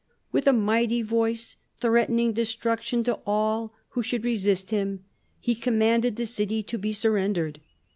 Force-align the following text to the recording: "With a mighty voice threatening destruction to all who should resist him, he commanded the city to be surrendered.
"With 0.31 0.47
a 0.47 0.51
mighty 0.51 1.03
voice 1.03 1.57
threatening 1.79 2.33
destruction 2.33 3.03
to 3.03 3.19
all 3.23 3.75
who 3.89 4.01
should 4.01 4.23
resist 4.23 4.71
him, 4.71 5.05
he 5.39 5.53
commanded 5.53 6.15
the 6.15 6.25
city 6.25 6.63
to 6.63 6.79
be 6.79 6.91
surrendered. 6.91 7.61